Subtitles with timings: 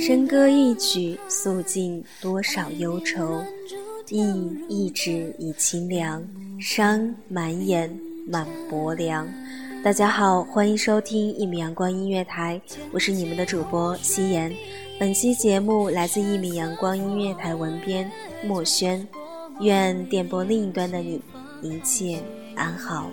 [0.00, 3.42] 笙歌一曲，诉尽多少忧愁。
[4.08, 6.22] 意一纸已清凉，
[6.60, 7.90] 伤满眼
[8.28, 9.26] 满薄凉。
[9.82, 12.60] 大家好，欢迎收听一米阳光音乐台，
[12.92, 14.54] 我是你们的主播夕颜。
[15.00, 18.08] 本期节目来自一米阳光音乐台文编
[18.44, 19.06] 墨轩，
[19.60, 21.20] 愿电波另一端的你
[21.60, 22.22] 一切
[22.54, 23.10] 安好。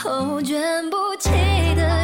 [0.00, 0.56] 后卷
[0.90, 1.28] 不起
[1.74, 1.97] 的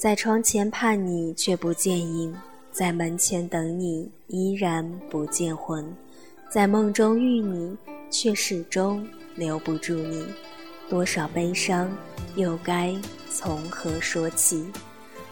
[0.00, 2.34] 在窗前盼你却不见影，
[2.72, 5.94] 在门前等你依然不见魂，
[6.50, 7.76] 在梦中遇你
[8.08, 10.24] 却始终留不住你，
[10.88, 11.94] 多少悲伤
[12.34, 12.96] 又该
[13.30, 14.64] 从何说起？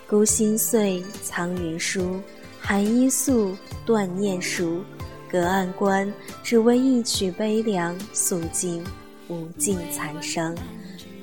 [0.06, 2.20] 孤心碎，苍云疏，
[2.60, 4.82] 寒衣素，断念熟。
[5.30, 6.12] 隔岸观，
[6.42, 8.84] 只为一曲悲凉，诉尽
[9.28, 10.54] 无尽残伤。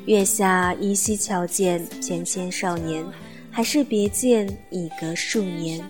[0.07, 3.03] 月下依稀瞧见翩跹少年，
[3.55, 5.81] 还是别见已隔数年。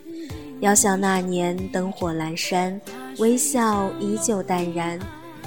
[0.59, 2.79] 遥想那年灯火阑珊，
[3.17, 4.99] 微笑依旧淡然。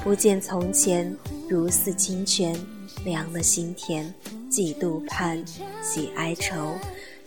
[0.03, 1.17] 不见从前
[1.49, 2.59] 如似清泉，
[3.05, 4.13] 凉了心田。
[4.51, 5.45] 几度盼，
[5.81, 6.75] 几哀愁。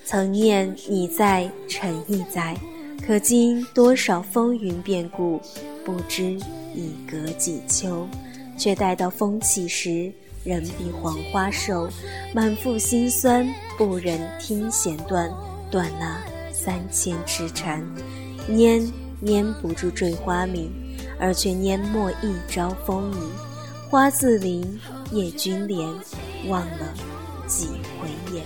[0.03, 2.57] 曾念你在，诚亦在，
[3.01, 5.39] 可今多少风云变故，
[5.85, 6.37] 不知
[6.75, 8.05] 已隔几秋。
[8.57, 10.11] 却待到风起时，
[10.43, 11.87] 人比黄花瘦，
[12.33, 13.47] 满腹心酸，
[13.77, 15.31] 不忍听弦断，
[15.69, 16.19] 断那
[16.51, 17.83] 三千痴缠。
[18.49, 18.91] 拈
[19.23, 20.71] 拈不住坠花名，
[21.19, 23.15] 而却拈没一朝风雨。
[23.89, 24.79] 花自林，
[25.11, 25.93] 叶君怜，
[26.47, 26.93] 忘了
[27.45, 27.67] 几
[27.99, 28.43] 回眼。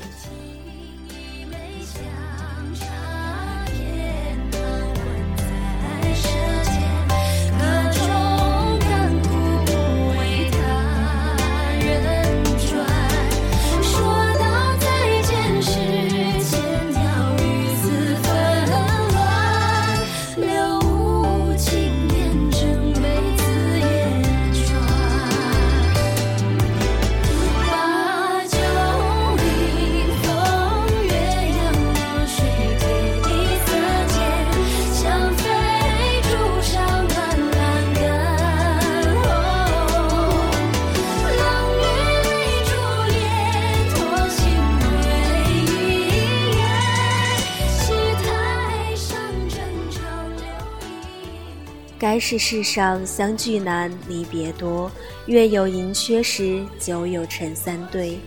[52.05, 54.91] 该是世上相聚难，离别多。
[55.25, 58.19] 月有盈缺时，酒有成三对。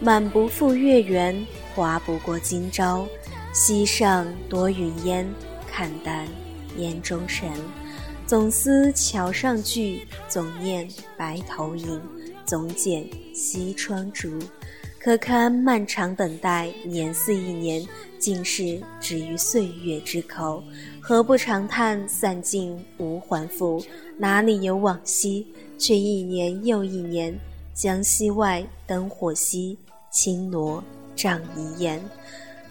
[0.00, 3.06] 满不负月圆，花不过今朝。
[3.52, 5.28] 溪上多云烟，
[5.70, 6.26] 看淡
[6.78, 7.46] 烟中神。
[8.26, 12.00] 总思桥上聚，总念白头吟，
[12.46, 14.30] 总剪西窗烛。
[15.06, 17.80] 可堪漫长等待，年似一年，
[18.18, 20.60] 竟是止于岁月之口。
[21.00, 23.80] 何不长叹散尽无还复？
[24.18, 25.46] 哪里有往昔？
[25.78, 27.32] 却一年又一年，
[27.72, 29.78] 江西外灯火稀，
[30.10, 30.82] 青罗
[31.14, 32.02] 帐一烟。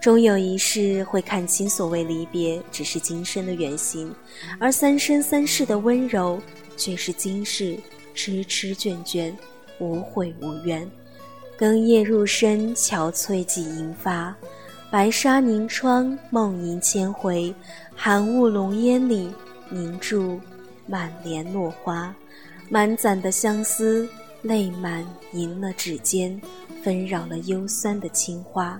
[0.01, 4.13] 终有一世会看清，所谓离别，只是今生的远行；
[4.59, 6.37] 而三生三世的温柔，
[6.75, 7.77] 却是今世
[8.13, 9.33] 痴痴眷眷，
[9.79, 10.85] 无悔无怨。
[11.57, 14.35] 更夜入深，憔悴几银发。
[14.91, 17.53] 白纱凝窗，梦萦千回。
[17.95, 19.29] 寒雾笼烟里，
[19.69, 20.39] 凝住
[20.85, 22.13] 满帘落花。
[22.69, 24.07] 满攒的相思，
[24.41, 26.39] 泪满盈了指尖，
[26.83, 28.79] 纷扰了幽酸的青花。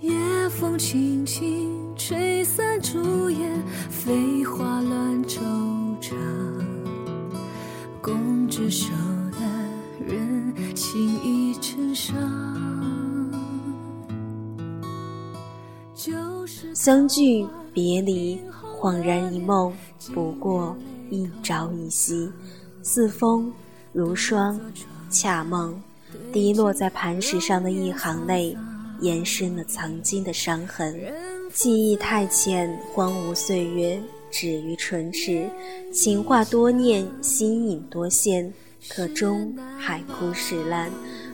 [0.00, 0.12] 夜
[0.48, 5.40] 风轻轻吹散朱颜，飞花乱惆
[6.00, 6.14] 怅。
[8.00, 8.88] 共执手
[10.08, 12.16] 人，心已成伤。
[16.74, 18.40] 相聚别离，
[18.80, 19.70] 恍然一梦，
[20.14, 20.74] 不过
[21.10, 22.30] 一朝一夕。
[22.82, 23.52] 似风
[23.92, 24.58] 如霜，
[25.10, 25.78] 恰梦，
[26.32, 28.56] 滴落在磐石上的一行泪，
[29.02, 30.98] 延伸了曾经的伤痕。
[31.52, 34.00] 记忆太浅，荒芜岁月
[34.30, 35.50] 止于唇齿。
[35.92, 38.50] 情话多念，心影多现，
[38.88, 40.90] 可终海枯石烂。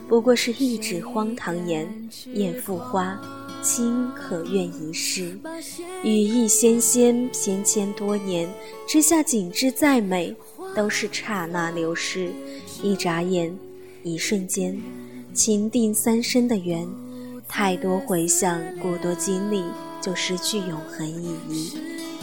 [0.07, 1.87] 不过是一纸荒唐言，
[2.33, 3.19] 燕复花，
[3.63, 5.35] 卿可愿一试？
[6.03, 8.47] 羽翼纤纤，翩跹多年，
[8.87, 10.35] 之下景致再美，
[10.75, 12.31] 都是刹那流逝。
[12.83, 13.57] 一眨眼，
[14.03, 14.79] 一瞬间，
[15.33, 16.87] 情定三生的缘。
[17.47, 19.63] 太多回想，过多经历，
[19.99, 21.71] 就失去永恒意义。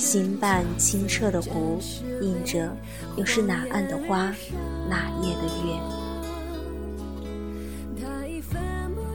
[0.02, 1.78] 心伴清澈的湖，
[2.20, 2.76] 映着
[3.16, 4.34] 又是哪岸的花，
[4.90, 5.78] 哪夜的月？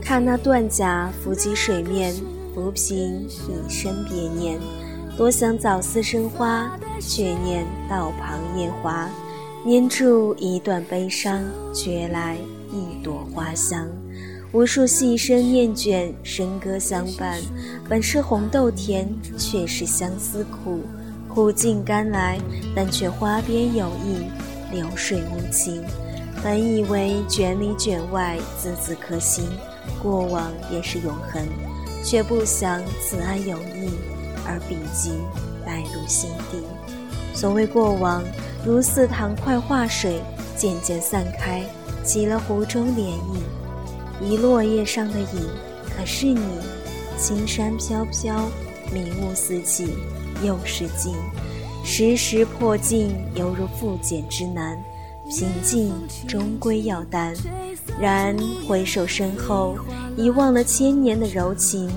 [0.02, 2.14] 看那断甲浮及水面，
[2.54, 4.58] 浮萍一生别念。
[5.14, 9.10] 多想早似生花，却念道旁夜华。
[9.66, 11.44] 念住一段悲伤，
[11.74, 12.38] 却来
[12.72, 13.86] 一朵花香。
[14.50, 17.38] 无数细声念卷，笙歌相伴。
[17.86, 19.06] 本是红豆甜，
[19.36, 20.80] 却是相思苦。
[21.28, 22.40] 苦尽甘来，
[22.74, 24.24] 但却花边有意，
[24.72, 25.84] 流水无情。
[26.42, 29.46] 本以为卷里卷外，字字可心。
[30.02, 31.46] 过往便是永恒，
[32.02, 33.90] 却不想此岸有意，
[34.46, 35.12] 而笔迹
[35.66, 36.62] 带入心底。
[37.34, 38.24] 所谓过往，
[38.64, 40.22] 如似糖块化水，
[40.56, 41.62] 渐渐散开，
[42.02, 43.42] 起了湖中涟漪。
[44.20, 45.48] 一落叶上的影，
[45.96, 46.42] 可是你。
[47.16, 48.48] 青山飘飘，
[48.92, 49.88] 迷雾四起，
[50.42, 51.16] 又是静。
[51.84, 54.78] 时时破镜，犹如复剪之难。
[55.28, 55.92] 平静
[56.28, 57.34] 终归要淡。
[58.00, 58.36] 然
[58.68, 59.76] 回首身后，
[60.16, 61.90] 遗忘了千年的柔情，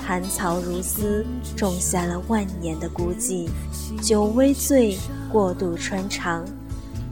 [0.00, 1.26] 寒草如丝，
[1.56, 3.48] 种下了万年的孤寂。
[4.00, 4.96] 酒微醉，
[5.28, 6.44] 过度穿肠，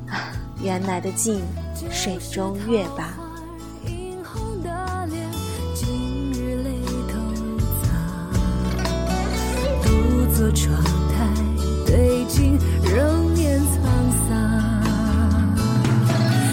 [0.08, 0.30] 啊，
[0.62, 1.42] 原来的镜，
[1.90, 3.18] 水中月吧。
[10.46, 11.26] 独坐窗台，
[11.86, 13.66] 对镜仍念沧
[14.28, 14.30] 桑。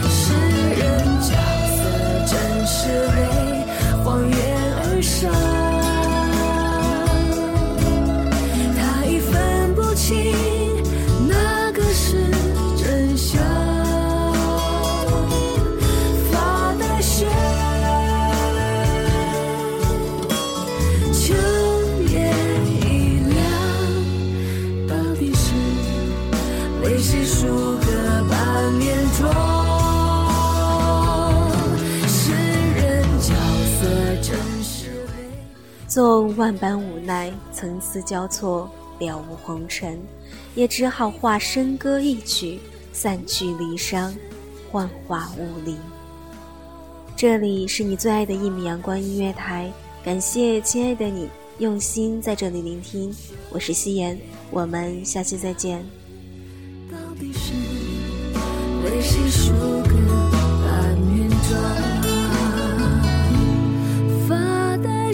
[0.09, 0.33] 诗
[0.79, 0.81] 人
[1.21, 1.29] 角
[1.69, 1.77] 色
[2.25, 2.33] 真
[2.65, 3.21] 是泪，
[27.03, 27.85] 泪水疏隔
[28.29, 29.29] 半面妆。
[32.07, 33.33] 诗人角
[33.75, 35.09] 色真是泪。
[35.85, 39.99] 纵万般无奈，层次交错，了无红尘，
[40.55, 42.57] 也只好化笙歌一曲，
[42.93, 44.09] 散去离殇，
[44.71, 45.75] 幻化雾里。
[47.17, 49.69] 这里是你最爱的一米阳光音乐台，
[50.05, 53.13] 感谢亲爱的你用心在这里聆听，
[53.49, 54.17] 我是夕颜，
[54.51, 55.85] 我们下期再见。
[57.23, 57.53] 到底是
[58.83, 59.53] 泪水疏
[59.83, 59.95] 隔
[60.61, 61.51] 半面妆，
[64.27, 65.13] 发带